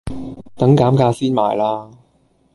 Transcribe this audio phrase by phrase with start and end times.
[0.55, 1.91] 等減價先買啦